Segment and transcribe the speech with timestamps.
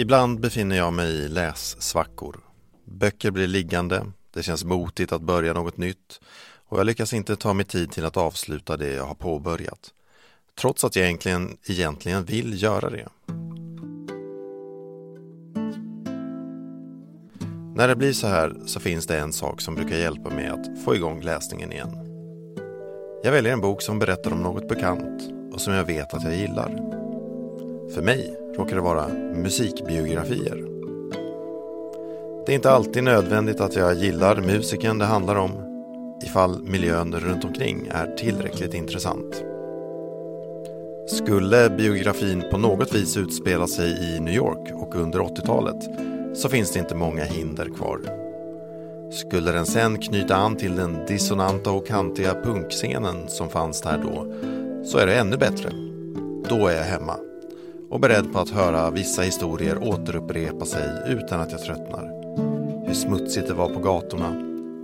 [0.00, 2.40] Ibland befinner jag mig i lässvackor.
[2.84, 6.20] Böcker blir liggande, det känns motigt att börja något nytt
[6.68, 9.90] och jag lyckas inte ta mig tid till att avsluta det jag har påbörjat.
[10.60, 13.08] Trots att jag egentligen, egentligen vill göra det.
[17.74, 20.84] När det blir så här så finns det en sak som brukar hjälpa mig att
[20.84, 21.90] få igång läsningen igen.
[23.24, 25.22] Jag väljer en bok som berättar om något bekant
[25.52, 26.68] och som jag vet att jag gillar.
[27.94, 30.64] För mig råkar det vara musikbiografier.
[32.46, 35.50] Det är inte alltid nödvändigt att jag gillar musiken det handlar om
[36.24, 39.44] ifall miljön runt omkring är tillräckligt intressant.
[41.06, 45.88] Skulle biografin på något vis utspela sig i New York och under 80-talet
[46.34, 48.00] så finns det inte många hinder kvar.
[49.12, 54.26] Skulle den sen knyta an till den dissonanta och kantiga punkscenen som fanns där då
[54.84, 55.70] så är det ännu bättre.
[56.48, 57.29] Då är jag hemma
[57.90, 62.04] och beredd på att höra vissa historier återupprepa sig utan att jag tröttnar.
[62.86, 64.30] Hur smutsigt det var på gatorna,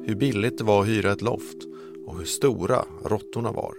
[0.07, 1.57] hur billigt det var att hyra ett loft
[2.07, 3.75] och hur stora råttorna var.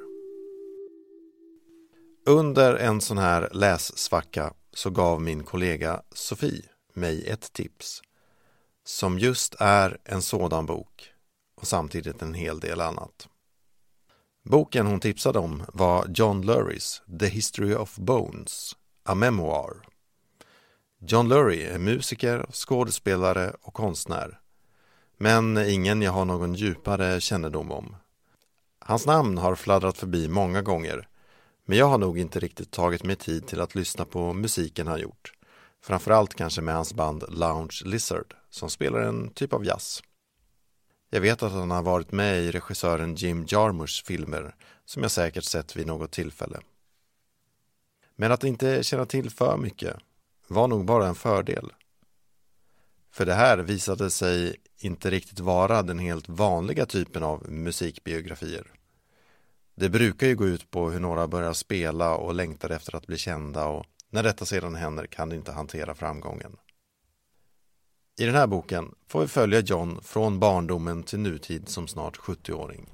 [2.26, 8.02] Under en sån här lässvacka så gav min kollega Sofie mig ett tips
[8.86, 11.12] som just är en sådan bok
[11.62, 13.28] och samtidigt en hel del annat.
[14.50, 18.76] Boken hon tipsade om var John Lurys The History of Bones,
[19.08, 19.74] a Memoir.
[21.00, 24.40] John Lurie är musiker, skådespelare och konstnär.
[25.18, 27.96] Men ingen jag har någon djupare kännedom om.
[28.80, 31.08] Hans namn har fladdrat förbi många gånger
[31.66, 35.00] men jag har nog inte riktigt tagit mig tid till att lyssna på musiken han
[35.00, 35.34] gjort.
[35.84, 40.04] Framförallt kanske med hans band Lounge Lizard som spelar en typ av jazz.
[41.10, 45.44] Jag vet att han har varit med i regissören Jim Jarmusch filmer som jag säkert
[45.44, 46.60] sett vid något tillfälle.
[48.20, 49.98] Men att inte känna till för mycket
[50.48, 51.74] var nog bara en fördel.
[53.12, 58.68] För det här visade sig inte riktigt vara den helt vanliga typen av musikbiografier.
[59.76, 63.18] Det brukar ju gå ut på hur några börjar spela och längtar efter att bli
[63.18, 66.58] kända och när detta sedan händer kan de inte hantera framgången.
[68.20, 72.90] I den här boken får vi följa John från barndomen till nutid som snart 70-åring.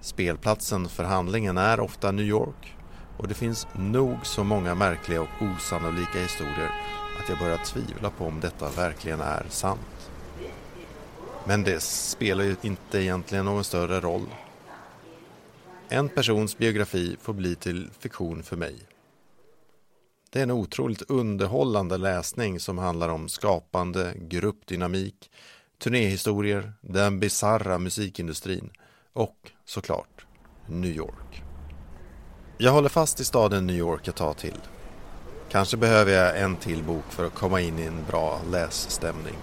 [0.00, 2.74] Spelplatsen för handlingen är ofta New York
[3.16, 6.70] och det finns nog så många märkliga och osannolika historier
[7.22, 10.10] att jag börjar tvivla på om detta verkligen är sant.
[11.46, 14.26] Men det spelar ju inte egentligen någon större roll.
[15.88, 18.74] En persons biografi får bli till fiktion för mig.
[20.30, 25.30] Det är en otroligt underhållande läsning som handlar om skapande, gruppdynamik,
[25.78, 28.70] turnéhistorier, den bizarra musikindustrin
[29.12, 30.26] och såklart
[30.66, 31.43] New York.
[32.58, 34.60] Jag håller fast i staden New York ett tag till.
[35.50, 39.34] Kanske behöver jag en till bok för att komma in i en bra lässtämning.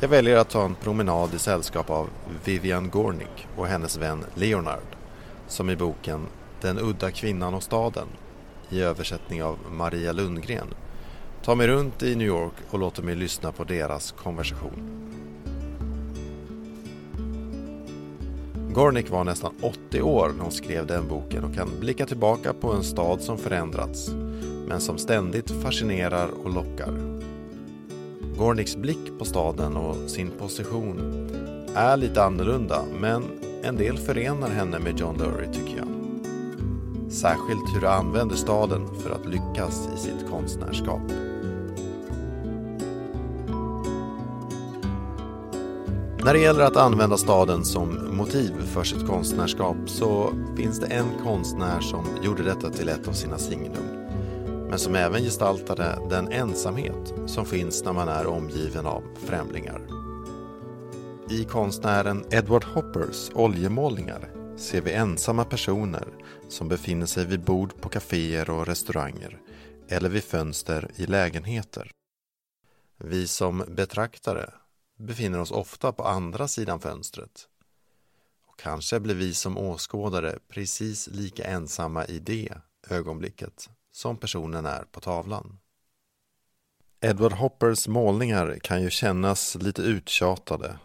[0.00, 2.08] Jag väljer att ta en promenad i sällskap av
[2.44, 4.96] Vivian Gornick och hennes vän Leonard
[5.48, 6.26] som i boken
[6.60, 8.08] Den udda kvinnan och staden
[8.68, 10.74] i översättning av Maria Lundgren
[11.42, 15.05] tar mig runt i New York och låter mig lyssna på deras konversation.
[18.76, 22.72] Gornick var nästan 80 år när hon skrev den boken och kan blicka tillbaka på
[22.72, 24.08] en stad som förändrats
[24.68, 27.20] men som ständigt fascinerar och lockar.
[28.38, 30.98] Gornicks blick på staden och sin position
[31.74, 33.22] är lite annorlunda men
[33.62, 35.88] en del förenar henne med John Lurie tycker jag.
[37.12, 41.02] Särskilt hur han använder staden för att lyckas i sitt konstnärskap.
[46.26, 51.18] När det gäller att använda staden som motiv för sitt konstnärskap så finns det en
[51.22, 53.86] konstnär som gjorde detta till ett av sina signum.
[54.68, 59.80] Men som även gestaltade den ensamhet som finns när man är omgiven av främlingar.
[61.30, 66.08] I konstnären Edward Hoppers oljemålningar ser vi ensamma personer
[66.48, 69.38] som befinner sig vid bord på kaféer och restauranger
[69.88, 71.90] eller vid fönster i lägenheter.
[72.98, 74.50] Vi som betraktare
[74.96, 77.48] befinner oss ofta på andra sidan fönstret.
[78.46, 82.52] Och kanske blir vi som åskådare precis lika ensamma i det
[82.90, 85.58] ögonblicket som personen är på tavlan.
[87.00, 90.78] Edward Hoppers målningar kan ju kännas lite uttjatade.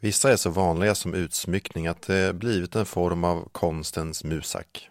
[0.00, 4.90] Vissa är så vanliga som utsmyckning att det blivit en form av konstens musak.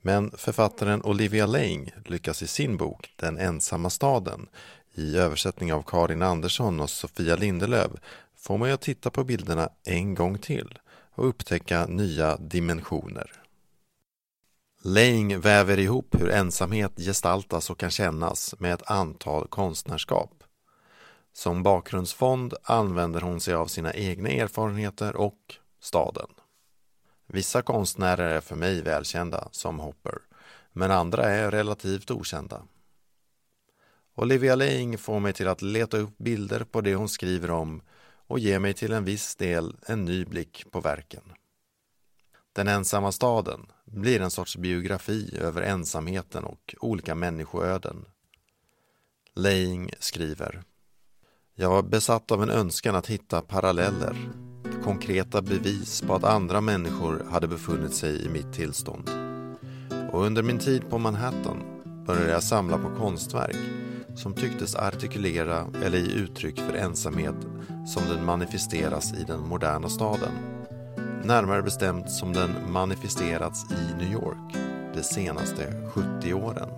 [0.00, 4.48] Men författaren Olivia Lang lyckas i sin bok Den ensamma staden
[4.94, 7.90] i översättning av Karin Andersson och Sofia Lindelöf
[8.36, 10.78] får man ju titta på bilderna en gång till
[11.14, 13.30] och upptäcka nya dimensioner.
[14.82, 20.44] Lang väver ihop hur ensamhet gestaltas och kan kännas med ett antal konstnärskap.
[21.32, 25.38] Som bakgrundsfond använder hon sig av sina egna erfarenheter och
[25.80, 26.28] staden.
[27.26, 30.18] Vissa konstnärer är för mig välkända, som Hopper,
[30.72, 32.62] men andra är relativt okända.
[34.16, 37.82] Olivia Ling får mig till att leta upp bilder på det hon skriver om
[38.26, 41.22] och ger mig till en viss del en ny blick på verken.
[42.52, 48.04] Den ensamma staden blir en sorts biografi över ensamheten och olika människoöden.
[49.34, 50.62] Leing skriver
[51.54, 54.16] Jag var besatt av en önskan att hitta paralleller,
[54.84, 59.10] konkreta bevis på att andra människor hade befunnit sig i mitt tillstånd.
[60.12, 63.56] Och under min tid på Manhattan började jag samla på konstverk
[64.14, 67.36] som tycktes artikulera eller ge uttryck för ensamhet
[67.86, 70.32] som den manifesteras i den moderna staden.
[71.24, 74.56] Närmare bestämt som den manifesterats i New York
[74.94, 76.68] de senaste 70 åren.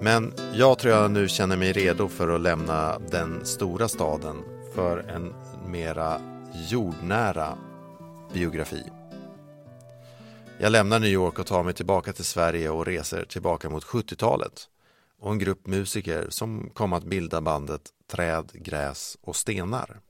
[0.00, 4.36] Men jag tror jag nu känner mig redo för att lämna den stora staden
[4.74, 5.34] för en
[5.70, 6.20] mera
[6.70, 7.58] jordnära
[8.32, 8.82] biografi.
[10.64, 14.68] Jag lämnar New York och tar mig tillbaka till Sverige och reser tillbaka mot 70-talet
[15.20, 17.80] och en grupp musiker som kom att bilda bandet
[18.10, 20.00] Träd, gräs och stenar.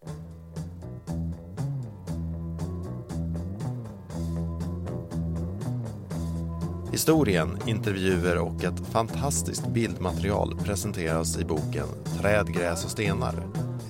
[6.93, 11.87] Historien, intervjuer och ett fantastiskt bildmaterial presenteras i boken
[12.21, 13.35] Träd, gräs och stenar,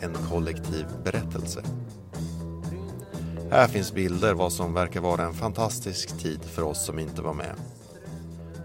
[0.01, 1.63] en kollektiv berättelse.
[3.55, 7.35] Här finns bilder vad som verkar vara en fantastisk tid för oss som inte var
[7.35, 7.55] med.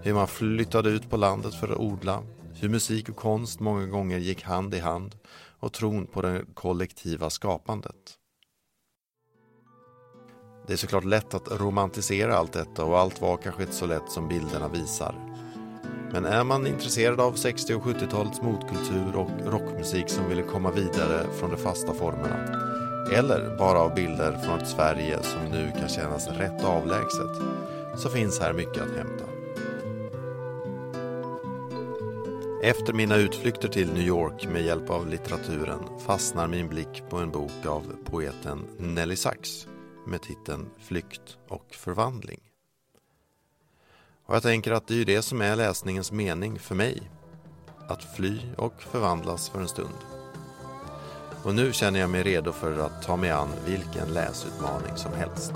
[0.04, 4.18] Hur man flyttade ut på landet för att odla, hur musik och konst många gånger
[4.18, 5.16] gick hand i hand
[5.60, 7.96] och tron på det kollektiva skapandet.
[10.68, 14.12] Det är såklart lätt att romantisera allt detta och allt var kanske inte så lätt
[14.12, 15.16] som bilderna visar.
[16.12, 21.26] Men är man intresserad av 60 och 70-talets motkultur och rockmusik som ville komma vidare
[21.40, 22.69] från de fasta formerna
[23.14, 27.38] eller bara av bilder från ett Sverige som nu kan kännas rätt avlägset
[27.98, 29.26] så finns här mycket att hämta.
[32.64, 37.32] Efter mina utflykter till New York med hjälp av litteraturen fastnar min blick på en
[37.32, 39.68] bok av poeten Nelly Sachs
[40.08, 42.40] med titeln Flykt och förvandling.
[44.26, 47.02] Och jag tänker att det är ju det som är läsningens mening för mig.
[47.88, 50.19] Att fly och förvandlas för en stund.
[51.44, 55.54] Och nu känner jag mig redo för att ta mig an vilken läsutmaning som helst.